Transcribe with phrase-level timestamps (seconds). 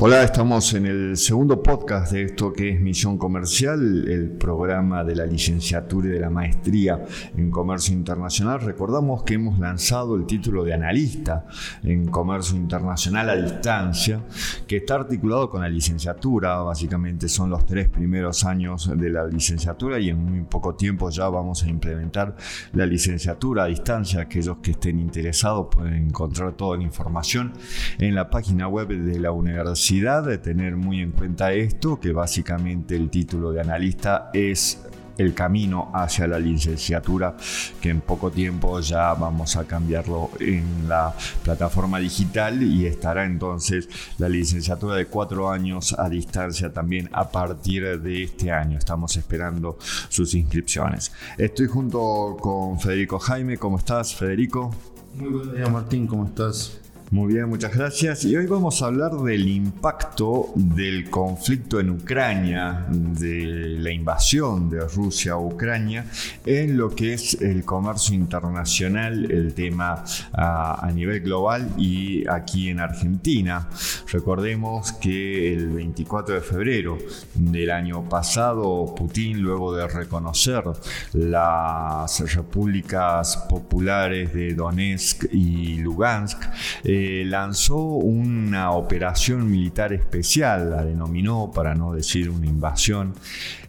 [0.00, 5.16] Hola, estamos en el segundo podcast de esto que es Misión Comercial, el programa de
[5.16, 7.04] la licenciatura y de la maestría
[7.36, 8.60] en Comercio Internacional.
[8.60, 11.46] Recordamos que hemos lanzado el título de analista
[11.82, 14.24] en Comercio Internacional a distancia,
[14.68, 19.98] que está articulado con la licenciatura, básicamente son los tres primeros años de la licenciatura
[19.98, 22.36] y en muy poco tiempo ya vamos a implementar
[22.72, 24.20] la licenciatura a distancia.
[24.20, 27.52] Aquellos que estén interesados pueden encontrar toda la información
[27.98, 32.94] en la página web de la universidad de tener muy en cuenta esto, que básicamente
[32.94, 34.80] el título de analista es
[35.16, 37.34] el camino hacia la licenciatura,
[37.80, 43.88] que en poco tiempo ya vamos a cambiarlo en la plataforma digital y estará entonces
[44.18, 48.76] la licenciatura de cuatro años a distancia también a partir de este año.
[48.76, 49.78] Estamos esperando
[50.10, 51.12] sus inscripciones.
[51.38, 53.56] Estoy junto con Federico Jaime.
[53.56, 54.70] ¿Cómo estás, Federico?
[55.14, 56.06] Muy buenos días, Martín.
[56.06, 56.78] ¿Cómo estás?
[57.10, 58.26] Muy bien, muchas gracias.
[58.26, 63.46] Y hoy vamos a hablar del impacto del conflicto en Ucrania, de
[63.78, 66.04] la invasión de Rusia a Ucrania,
[66.44, 72.68] en lo que es el comercio internacional, el tema a, a nivel global y aquí
[72.68, 73.70] en Argentina.
[74.12, 76.98] Recordemos que el 24 de febrero
[77.32, 80.62] del año pasado, Putin, luego de reconocer
[81.14, 86.38] las repúblicas populares de Donetsk y Lugansk,
[86.84, 93.14] eh, lanzó una operación militar especial, la denominó, para no decir una invasión,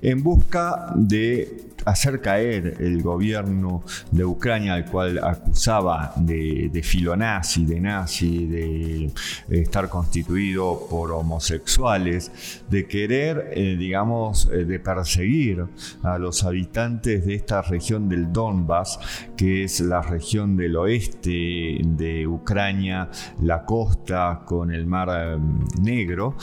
[0.01, 7.65] en busca de hacer caer el gobierno de Ucrania, al cual acusaba de, de filonazi,
[7.65, 9.11] de nazi, de
[9.49, 15.65] estar constituido por homosexuales, de querer, eh, digamos, eh, de perseguir
[16.03, 18.99] a los habitantes de esta región del Donbass,
[19.35, 23.09] que es la región del oeste de Ucrania,
[23.41, 25.37] la costa con el mar eh,
[25.81, 26.35] Negro,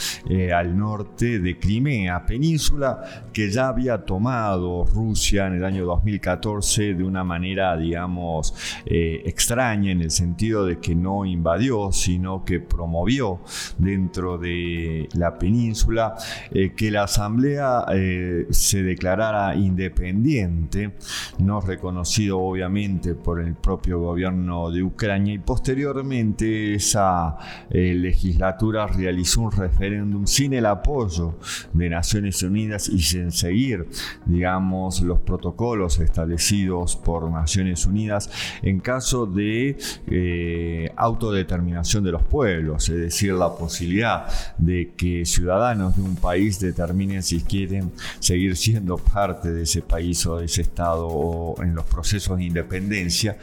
[0.54, 7.04] al norte de Crimea, península que ya había tomado Rusia en el año 2014 de
[7.04, 8.54] una manera, digamos,
[8.84, 13.41] eh, extraña en el sentido de que no invadió, sino que promovió
[13.78, 16.16] dentro de la península
[16.50, 20.92] eh, que la asamblea eh, se declarara independiente,
[21.38, 27.37] no reconocido obviamente por el propio gobierno de Ucrania y posteriormente esa
[27.71, 31.38] legislatura realizó un referéndum sin el apoyo
[31.72, 33.87] de Naciones Unidas y sin seguir,
[34.25, 38.31] digamos, los protocolos establecidos por Naciones Unidas
[38.62, 44.27] en caso de eh, autodeterminación de los pueblos, es decir, la posibilidad
[44.59, 50.27] de que ciudadanos de un país determinen si quieren seguir siendo parte de ese país
[50.27, 53.38] o de ese estado o en los procesos de independencia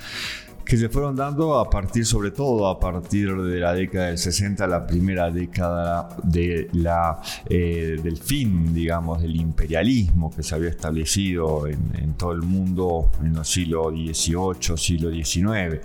[0.66, 4.66] que se fueron dando a partir, sobre todo a partir de la década del 60,
[4.68, 11.68] la primera década de la, eh, del fin, digamos, del imperialismo que se había establecido
[11.68, 15.79] en, todo el mundo en el siglo XVIII, siglo XIX.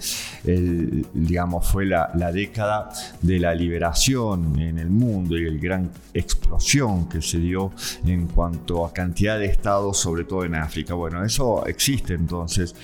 [1.14, 2.90] digamos, fue la, la, década
[3.22, 7.72] de la liberación en el mundo y el gran explosión que se dio
[8.04, 10.94] en cuanto a cantidad de estados, sobre todo en África.
[10.94, 12.74] Bueno, eso existe entonces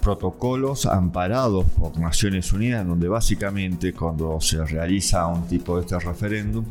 [0.00, 6.64] protocolos amparados por Naciones Unidas, donde básicamente cuando se realiza un tipo de este referéndum,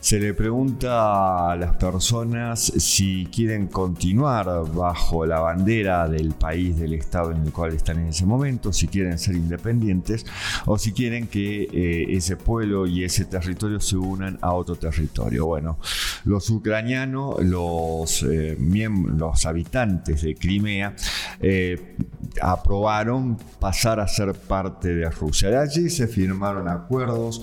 [0.00, 6.94] se le pregunta a las personas si quieren continuar bajo la bandera del país, del
[6.94, 10.24] estado en el cual están en ese momento, si quieren ser independientes
[10.64, 15.44] o si quieren que eh, ese pueblo y ese territorio se unan a otro territorio.
[15.46, 15.78] Bueno,
[16.24, 20.94] los ucranianos, los, eh, los habitantes de Crimea,
[21.40, 21.96] eh,
[22.40, 25.60] aprobaron pasar a ser parte de Rusia.
[25.60, 27.42] Allí se firmaron acuerdos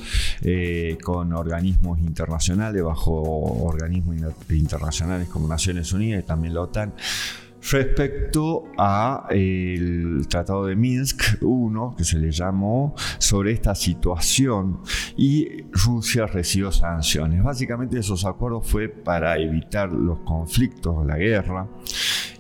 [1.03, 4.17] con organismos internacionales, bajo organismos
[4.49, 6.93] internacionales como Naciones Unidas y también la OTAN,
[7.71, 14.79] respecto a el Tratado de Minsk 1, que se le llamó, sobre esta situación
[15.17, 17.43] y Rusia recibió sanciones.
[17.43, 21.67] Básicamente esos acuerdos fue para evitar los conflictos, la guerra,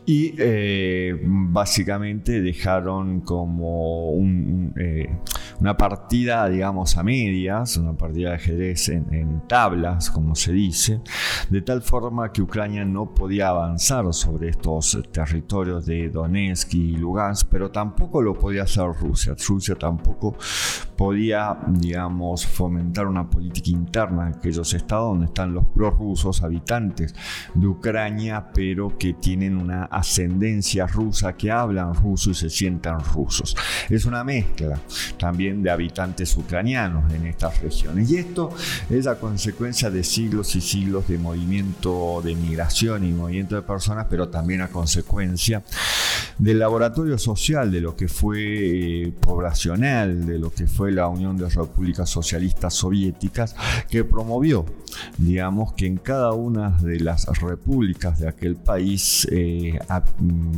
[0.05, 5.09] y eh, básicamente dejaron como un, eh,
[5.59, 11.01] una partida, digamos, a medias, una partida de ajedrez en, en tablas, como se dice,
[11.49, 17.47] de tal forma que Ucrania no podía avanzar sobre estos territorios de Donetsk y Lugansk,
[17.49, 19.35] pero tampoco lo podía hacer Rusia.
[19.47, 20.35] Rusia tampoco
[20.97, 27.13] podía, digamos, fomentar una política interna en aquellos estados donde están los prorrusos, habitantes
[27.53, 33.55] de Ucrania, pero que tienen una ascendencia rusa, que hablan ruso y se sientan rusos.
[33.89, 34.79] Es una mezcla
[35.19, 38.09] también de habitantes ucranianos en estas regiones.
[38.09, 38.49] Y esto
[38.89, 44.07] es la consecuencia de siglos y siglos de movimiento de migración y movimiento de personas,
[44.09, 45.63] pero también a consecuencia
[46.39, 51.37] del laboratorio social, de lo que fue eh, poblacional, de lo que fue la Unión
[51.37, 53.55] de Repúblicas Socialistas Soviéticas,
[53.89, 54.65] que promovió,
[55.17, 59.79] digamos, que en cada una de las repúblicas de aquel país, eh,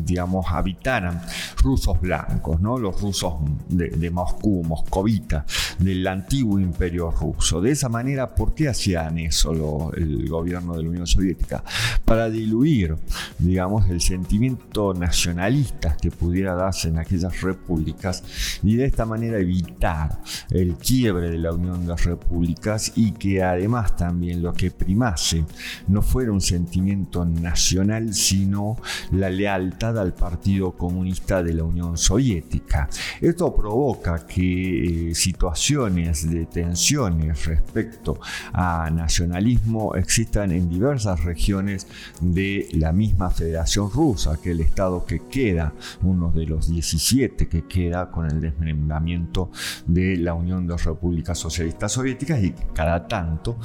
[0.06, 1.22] digamos, habitaran
[1.62, 2.78] rusos blancos, ¿no?
[2.78, 3.34] los rusos
[3.68, 5.46] de, de Moscú, moscovita,
[5.78, 7.62] del antiguo imperio ruso.
[7.62, 11.64] De esa manera, ¿por qué hacían eso el gobierno de la Unión Soviética?
[12.06, 12.96] Para diluir,
[13.38, 18.24] digamos, el sentimiento nacionalista que pudiera darse en aquellas repúblicas
[18.64, 20.19] y de esta manera evitar
[20.50, 25.45] el quiebre de la Unión de las Repúblicas y que además también lo que primase
[25.88, 28.77] no fuera un sentimiento nacional, sino
[29.12, 32.89] la lealtad al Partido Comunista de la Unión Soviética.
[33.21, 38.19] Esto provoca que eh, situaciones de tensiones respecto
[38.54, 41.88] a nacionalismo existan en diversas regiones
[42.21, 47.66] de la misma Federación Rusa, que el Estado que queda, uno de los 17 que
[47.66, 49.51] queda con el desmembramiento
[49.86, 53.57] de la Unión de Repúblicas Socialistas Soviéticas y cada tanto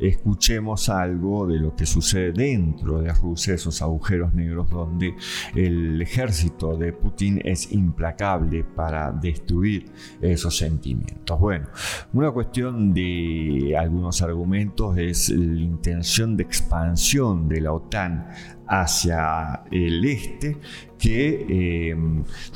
[0.00, 5.14] escuchemos algo de lo que sucede dentro de Rusia, esos agujeros negros donde
[5.54, 9.86] el ejército de Putin es implacable para destruir
[10.20, 11.38] esos sentimientos.
[11.38, 11.68] Bueno,
[12.12, 18.28] una cuestión de algunos argumentos es la intención de expansión de la OTAN
[18.72, 20.56] hacia el este
[20.98, 21.96] que eh,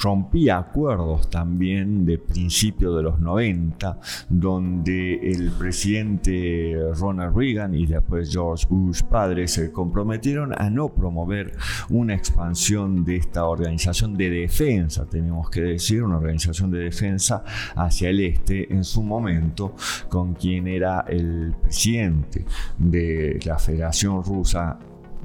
[0.00, 3.98] rompía acuerdos también de principio de los 90,
[4.28, 11.54] donde el presidente Ronald Reagan y después George Bush padre se comprometieron a no promover
[11.90, 17.42] una expansión de esta organización de defensa, tenemos que decir, una organización de defensa
[17.74, 19.74] hacia el este en su momento
[20.08, 22.44] con quien era el presidente
[22.78, 24.78] de la Federación Rusa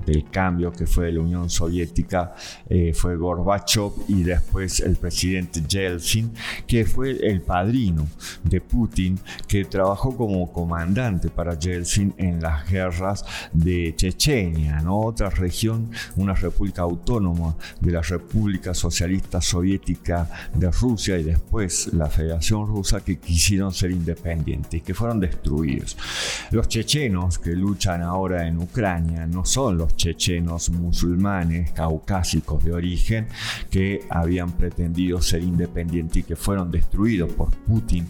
[0.06, 2.34] del cambio que fue de la Unión Soviética
[2.70, 6.32] eh, fue Gorbachev y después el presidente Yeltsin,
[6.68, 8.08] que fue el padrino
[8.44, 15.00] de Putin, que trabajó como comandante para Yeltsin en las guerras de Chechenia, ¿no?
[15.00, 22.08] otra región, una república autónoma de la República Socialista Soviética de Rusia y después la
[22.08, 25.98] Federación Rusa que quisieron ser independientes y que fueron destruidos.
[26.52, 33.28] Los chechenos que luchan ahora en Ucrania no son los chechenos musulmanes caucásicos de origen
[33.70, 38.08] que habían pretendido ser independientes y que fueron destruidos por Putin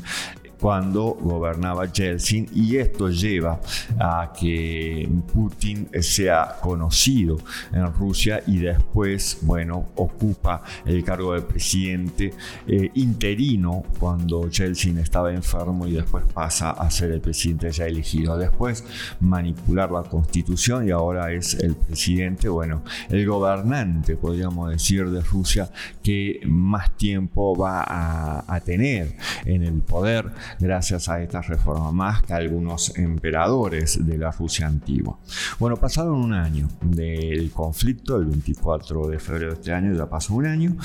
[0.62, 3.60] cuando gobernaba Yeltsin y esto lleva
[4.00, 7.38] a que Putin sea conocido
[7.74, 12.34] en Rusia y después, bueno, ocupa el cargo de presidente
[12.68, 18.38] eh, interino cuando Yeltsin estaba enfermo y después pasa a ser el presidente ya elegido.
[18.38, 18.84] Después
[19.20, 25.72] manipular la constitución y ahora es el presidente, bueno, el gobernante, podríamos decir, de Rusia
[26.04, 29.16] que más tiempo va a, a tener
[29.46, 35.18] en el poder gracias a esta reforma, más que algunos emperadores de la Rusia antigua.
[35.60, 40.34] Bueno, pasado un año del conflicto, el 24 de febrero de este año, ya pasó
[40.34, 40.76] un año,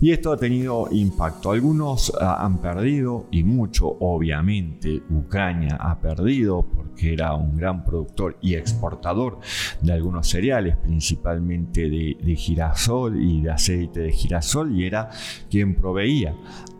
[0.00, 1.52] y esto ha tenido impacto.
[1.52, 8.36] Algunos ah, han perdido y mucho, obviamente, Ucrania ha perdido porque era un gran productor
[8.40, 9.38] y exportador
[9.80, 15.10] de algunos cereales, principalmente de, de girasol y de aceite de girasol, y era
[15.48, 16.34] quien proveía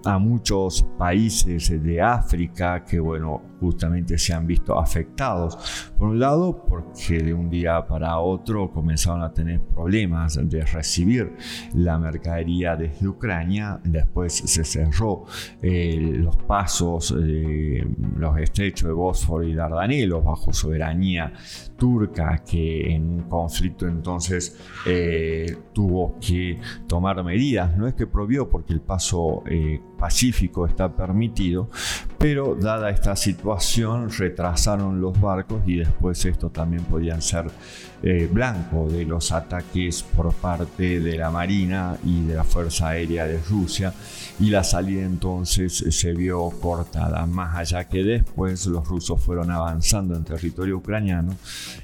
[0.05, 5.93] a muchos países de África que, bueno, justamente se han visto afectados.
[5.99, 11.35] Por un lado, porque de un día para otro comenzaron a tener problemas de recibir
[11.75, 13.81] la mercadería desde Ucrania.
[13.85, 15.25] Después se cerró
[15.63, 21.33] eh, los pasos, de los estrechos de Bósforo y Dardanelos bajo soberanía
[21.77, 27.77] turca que en un conflicto entonces eh, tuvo que tomar medidas.
[27.77, 31.69] No es que prohibió porque el paso eh, pacífico está permitido,
[32.19, 37.47] pero dada esta situación retrasaron los barcos y después esto también podían ser
[38.03, 43.27] eh, blanco de los ataques por parte de la Marina y de la Fuerza Aérea
[43.27, 43.95] de Rusia
[44.39, 50.17] y la salida entonces se vio cortada, más allá que después los rusos fueron avanzando
[50.17, 51.35] en territorio ucraniano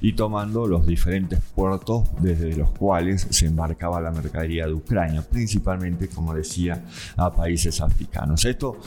[0.01, 6.09] y tomando los diferentes puertos desde los cuales se embarcaba la mercadería de Ucrania, principalmente,
[6.09, 6.85] como decía,
[7.17, 8.10] a países africanos.
[8.45, 8.79] Esto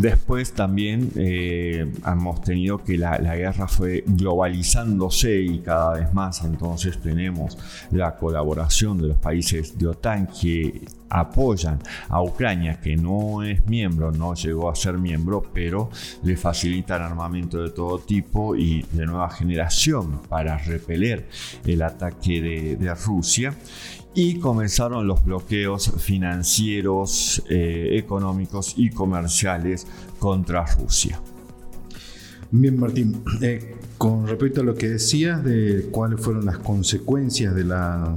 [0.00, 6.98] Después también eh, hemos tenido que la, guerra fue globalizándose y cada vez más, entonces
[7.02, 7.58] tenemos
[7.90, 14.12] la colaboración de los países de OTAN que apoyan a Ucrania, que no es miembro,
[14.12, 15.90] no llegó a ser miembro, pero
[16.22, 21.28] le facilitan armamento de todo tipo y de nueva generación para repeler
[21.66, 23.54] el ataque de, Rusia
[24.14, 29.86] y comenzaron los bloqueos financieros, eh, económicos y comerciales
[30.18, 31.20] contra Rusia.
[32.52, 37.62] Bien, Martín, eh, con respecto a lo que decías de cuáles fueron las consecuencias de
[37.62, 38.16] la,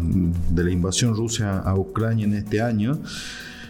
[0.71, 2.99] invasión rusa a Ucrania en este año,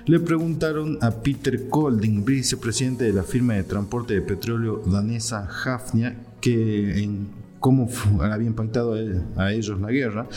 [0.05, 6.15] le preguntaron a Peter Kolding, vicepresidente de la firma de transporte de petróleo danesa Hafnia,
[6.39, 7.10] que
[7.60, 7.89] cómo
[8.22, 8.96] había impactado
[9.36, 10.27] a ellos la guerra,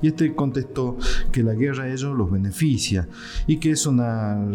[0.00, 0.96] y este contestó
[1.30, 3.06] que la guerra a ellos los beneficia
[3.46, 4.46] y que es una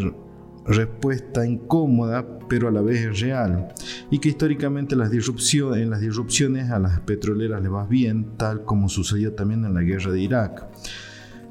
[0.69, 3.73] respuesta incómoda pero a la vez real
[4.09, 8.63] y que históricamente las disrupciones, en las disrupciones a las petroleras les va bien tal
[8.63, 10.67] como sucedió también en la guerra de Irak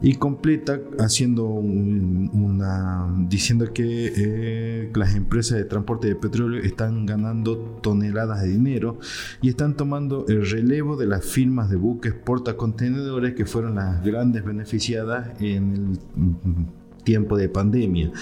[0.00, 7.58] y completa haciendo una diciendo que eh, las empresas de transporte de petróleo están ganando
[7.82, 8.98] toneladas de dinero
[9.42, 14.44] y están tomando el relevo de las firmas de buques portacontenedores que fueron las grandes
[14.44, 18.12] beneficiadas en el tiempo de pandemia.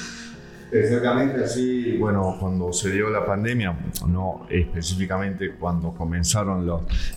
[0.72, 6.68] Exactamente así, bueno, cuando se dio la pandemia, no específicamente cuando comenzaron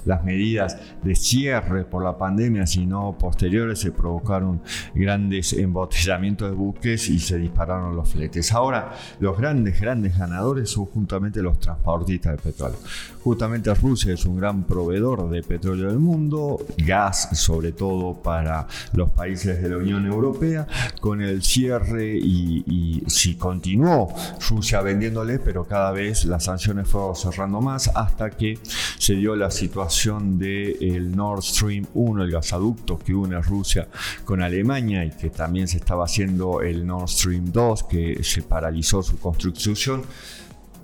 [0.05, 4.61] las medidas de cierre por la pandemia, sino posteriores, se provocaron
[4.93, 8.53] grandes embotellamientos de buques y se dispararon los fletes.
[8.53, 12.77] Ahora, los grandes, grandes ganadores son justamente los transportistas de petróleo.
[13.23, 19.09] Justamente Rusia es un gran proveedor de petróleo del mundo, gas sobre todo para los
[19.09, 20.67] países de la Unión Europea,
[21.01, 24.13] con el cierre y, y si continuó
[24.47, 28.59] Rusia vendiéndole, pero cada vez las sanciones fueron cerrando más hasta que
[28.99, 33.87] se dio la situación del el Nord Stream 1, el gasoducto que une Rusia
[34.23, 39.01] con Alemania y que también se estaba haciendo el Nord Stream 2, que se paralizó
[39.01, 40.03] su construcción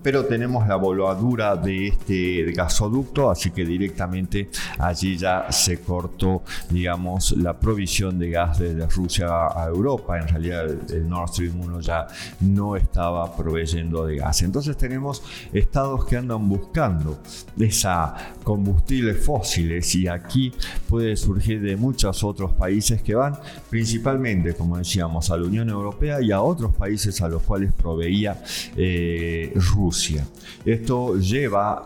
[0.06, 7.32] pero tenemos la voladura de este gasoducto, así que directamente allí ya se cortó, digamos,
[7.32, 10.20] la provisión de gas desde Rusia a Europa.
[10.20, 12.06] En realidad el Nord Stream 1 ya
[12.42, 14.44] no estaba proveyendo de gas.
[14.44, 17.18] Entonces tenemos estados que andan buscando
[17.60, 20.54] esa combustibles fósiles y aquí
[20.88, 23.40] puede surgir de muchos otros países que van
[23.72, 28.40] principalmente, como decíamos, a la Unión Europea y a otros países a los cuales proveía
[28.78, 29.95] eh, Rusia.
[30.66, 31.84] Esto lleva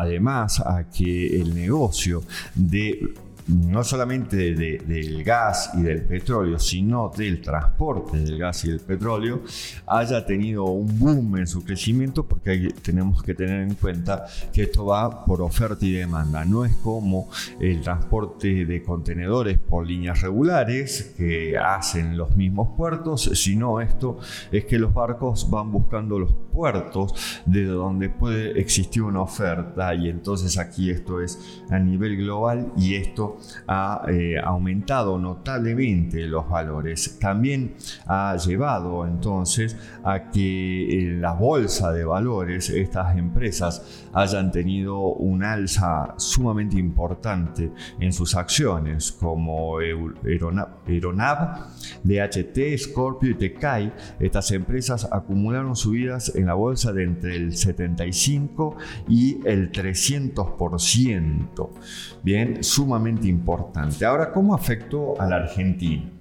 [0.00, 2.22] además a que el negocio
[2.54, 3.14] de
[3.48, 9.42] no solamente del gas y del petróleo, sino del transporte del gas y del petróleo,
[9.86, 14.86] haya tenido un boom en su crecimiento, porque tenemos que tener en cuenta que esto
[14.86, 16.44] va por oferta y demanda.
[16.44, 23.30] No es como el transporte de contenedores por líneas regulares que hacen los mismos puertos,
[23.34, 24.18] sino esto
[24.52, 27.14] es que los barcos van buscando los puertos
[27.46, 31.38] de donde puede existir una oferta y entonces aquí esto es
[31.70, 37.18] a nivel global y esto ha eh, aumentado notablemente los valores.
[37.18, 37.74] También
[38.06, 45.42] ha llevado entonces a que en la bolsa de valores estas empresas hayan tenido un
[45.42, 51.66] alza sumamente importante en sus acciones como Aeronav,
[52.02, 53.92] DHT, Scorpio y Tecai.
[54.18, 58.76] Estas empresas acumularon subidas en la bolsa de entre el 75
[59.08, 61.68] y el 300%.
[62.22, 64.04] Bien, sumamente importante.
[64.04, 66.18] Ahora, ¿cómo afectó a la Argentina?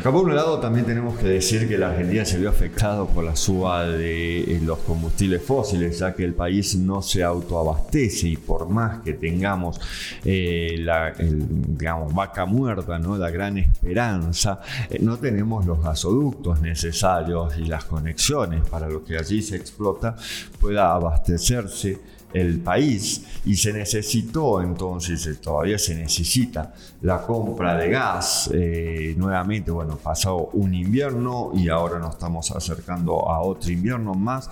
[0.00, 3.22] Acá por un lado también tenemos que decir que la Argentina se vio afectado por
[3.22, 8.36] la suba de eh, los combustibles fósiles, ya que el país no se autoabastece y
[8.38, 9.78] por más que tengamos
[10.24, 13.18] eh, la digamos, vaca muerta, ¿no?
[13.18, 19.18] la gran esperanza, eh, no tenemos los gasoductos necesarios y las conexiones para lo que
[19.18, 20.16] allí se explota
[20.58, 27.90] pueda abastecerse el país y se necesitó entonces, eh, todavía se necesita la compra de
[27.90, 28.50] gas.
[28.52, 34.48] Eh, nuevamente, bueno, pasó un invierno y ahora nos estamos acercando a otro invierno más.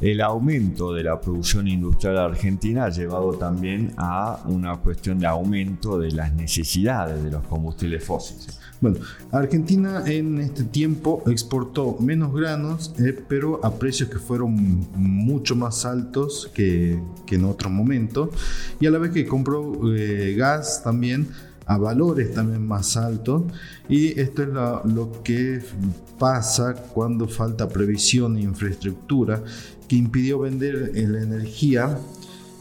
[0.00, 5.98] El aumento de la producción industrial argentina ha llevado también a una cuestión de aumento
[5.98, 8.57] de las necesidades de los combustibles fósiles.
[8.80, 8.98] Bueno,
[9.32, 15.84] Argentina en este tiempo exportó menos granos, eh, pero a precios que fueron mucho más
[15.84, 18.30] altos que, en otro momento,
[18.78, 21.28] y a la vez que compró eh, gas también
[21.66, 23.42] a valores también más altos.
[23.88, 25.60] Y esto es lo que
[26.18, 29.42] pasa cuando falta previsión e infraestructura
[29.86, 31.98] que impidió vender la energía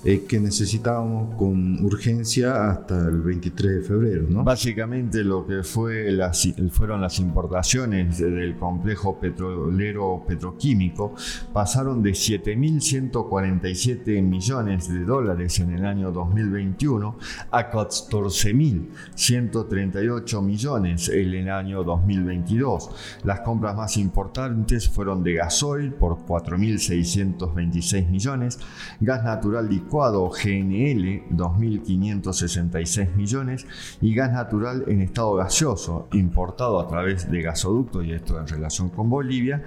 [0.09, 4.25] eh, que necesitábamos con urgencia hasta el 23 de febrero.
[4.29, 4.41] ¿no?
[4.41, 11.13] Básicamente lo que fue las, fueron las importaciones del complejo petrolero petroquímico
[11.51, 17.17] pasaron de 7.147 millones de dólares en el año 2021
[17.51, 22.91] a 14.138 millones en el año 2022.
[23.25, 28.57] Las compras más importantes fueron de gasoil por 4.626 millones,
[29.01, 33.65] gas natural licuado GNL 2.566 millones
[34.01, 38.89] y gas natural en estado gaseoso importado a través de gasoducto y esto en relación
[38.89, 39.63] con Bolivia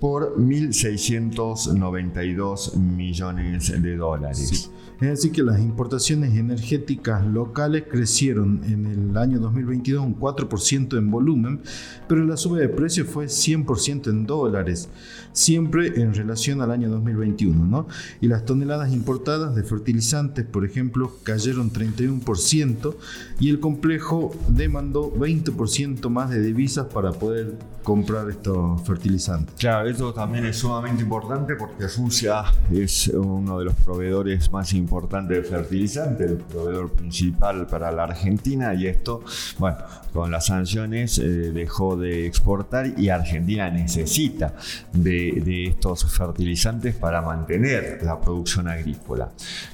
[0.00, 4.70] por 1.692 millones de dólares.
[5.02, 11.10] Es decir, que las importaciones energéticas locales crecieron en el año 2022 un 4% en
[11.10, 11.60] volumen,
[12.06, 14.88] pero la suba de precios fue 100% en dólares,
[15.32, 17.66] siempre en relación al año 2021.
[17.66, 17.88] ¿no?
[18.20, 22.94] Y las toneladas importadas de fertilizantes, por ejemplo, cayeron 31%
[23.40, 29.56] y el complejo demandó 20% más de divisas para poder comprar estos fertilizantes.
[29.58, 34.91] Claro, esto también es sumamente importante porque Rusia es uno de los proveedores más importantes
[34.92, 39.24] importante fertilizante, el proveedor principal para la Argentina, y esto,
[39.58, 39.78] bueno,
[40.12, 44.54] con las sanciones eh, dejó de exportar y Argentina necesita
[44.92, 49.30] de, estos fertilizantes para mantener la producción agrícola.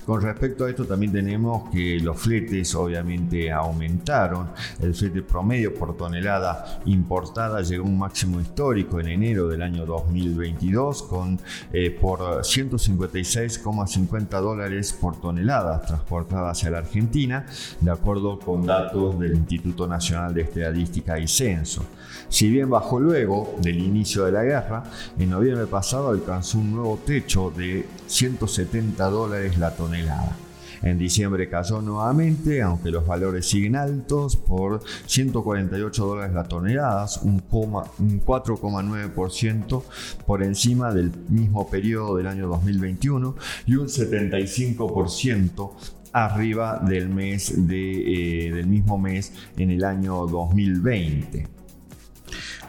[0.07, 5.97] Con respecto a esto también tenemos que los fletes obviamente aumentaron, el flete promedio por
[5.97, 11.41] tonelada importada llegó a un máximo histórico en enero del año 2022 con
[11.73, 17.47] eh, por 156,50 dólares por toneladas transportadas hacia la Argentina,
[17.81, 21.85] de acuerdo con datos del Instituto Nacional de Estadística y Censo.
[22.29, 24.85] Si bien bajó luego del inicio de la guerra,
[25.19, 30.48] en noviembre pasado alcanzó un nuevo techo de 170 dólares la tonelada.
[30.83, 37.43] En diciembre cayó nuevamente, aunque los valores siguen altos, por 148 dólares la tonelada, un,
[37.51, 39.83] un 4,9%
[40.27, 43.35] por encima del mismo periodo del año 2021
[43.67, 45.71] y un 75%
[46.13, 51.47] arriba del mes eh, del mismo mes en el año 2020.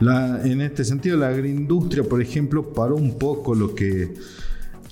[0.02, 4.14] en este sentido, la agroindustria, por ejemplo, paró un poco lo que,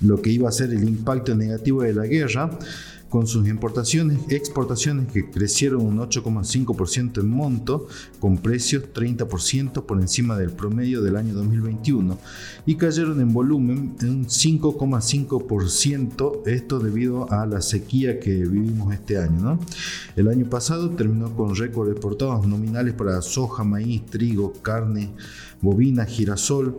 [0.01, 2.57] lo que iba a ser el impacto negativo de la guerra
[3.09, 7.87] con sus importaciones, exportaciones que crecieron un 8,5% en monto,
[8.19, 12.17] con precios 30% por encima del promedio del año 2021,
[12.65, 19.39] y cayeron en volumen un 5,5%, esto debido a la sequía que vivimos este año.
[19.39, 19.59] ¿no?
[20.15, 25.11] El año pasado terminó con récord exportados nominales para soja, maíz, trigo, carne,
[25.61, 26.77] bovina, girasol,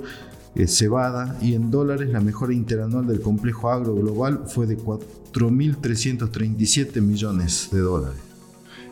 [0.66, 7.68] cebada y en dólares la mejora interanual del complejo agro global fue de 4.337 millones
[7.70, 8.28] de dólares.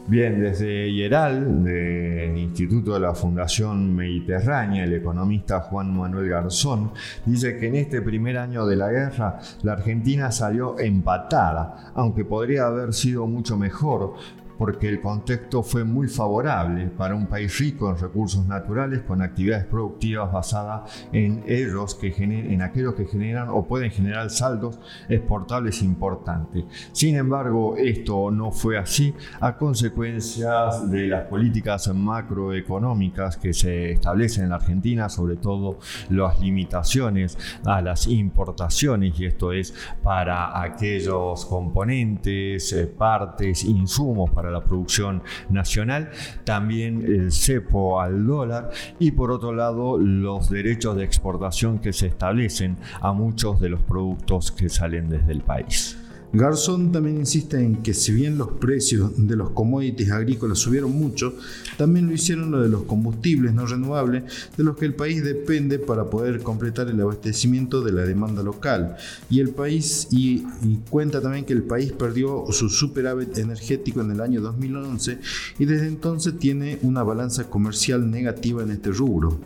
[0.08, 6.92] Bien, desde Yeral, del Instituto de la Fundación Mediterránea, el economista Juan Manuel Garzón
[7.24, 12.68] dice que en este primer año de la guerra la Argentina salió empatada, aunque podría
[12.68, 14.14] haber sido mucho mejor,
[14.58, 19.66] porque el contexto fue muy favorable para un país rico en recursos naturales con actividades
[19.66, 26.64] productivas basadas en ellos que en aquellos que generan o pueden generar saldos exportables importantes.
[26.92, 34.44] Sin embargo, esto no fue así a consecuencias de las políticas macroeconómicas que se establecen
[34.44, 35.78] en la Argentina, sobre todo
[36.10, 44.45] las limitaciones a las importaciones y esto es para aquellos componentes, eh, partes, insumos para
[44.50, 46.10] la producción nacional,
[46.44, 52.06] también el cepo al dólar y por otro lado los derechos de exportación que se
[52.06, 55.98] establecen a muchos de los productos que salen desde el país.
[56.32, 61.34] Garzón también insiste en que si bien los precios de los commodities agrícolas subieron mucho,
[61.78, 64.24] también lo hicieron lo de los combustibles no renovables,
[64.56, 68.96] de los que el país depende para poder completar el abastecimiento de la demanda local.
[69.30, 74.10] Y el país y, y cuenta también que el país perdió su superávit energético en
[74.10, 75.18] el año 2011
[75.58, 79.38] y desde entonces tiene una balanza comercial negativa en este rubro.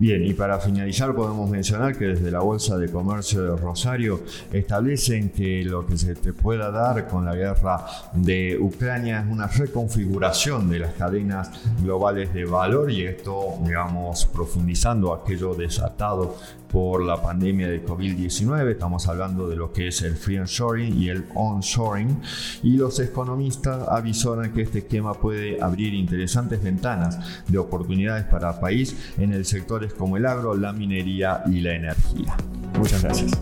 [0.00, 4.20] Bien, y para finalizar podemos mencionar que desde la Bolsa de Comercio de Rosario
[4.52, 9.48] establecen que lo que se te pueda dar con la guerra de Ucrania es una
[9.48, 11.50] reconfiguración de las cadenas
[11.82, 16.36] globales de valor y esto, digamos, profundizando aquello desatado
[16.70, 18.70] por la pandemia de COVID-19.
[18.70, 22.20] Estamos hablando de lo que es el friendshoring y el onshoring.
[22.62, 28.60] Y los economistas avisoran que este esquema puede abrir interesantes ventanas de oportunidades para el
[28.60, 32.36] país en sectores como el agro, la minería y la energía.
[32.76, 33.32] Muchas gracias.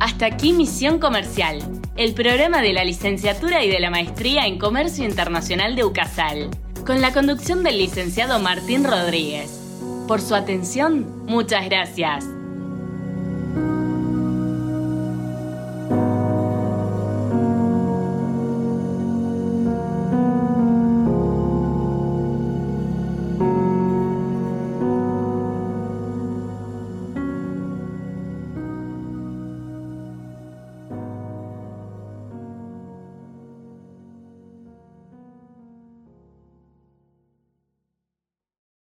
[0.00, 1.60] Hasta aquí Misión Comercial,
[1.96, 6.48] el programa de la licenciatura y de la maestría en Comercio Internacional de UCASAL,
[6.86, 9.59] con la conducción del licenciado Martín Rodríguez.
[10.10, 12.39] Por su atención, muchas gracias.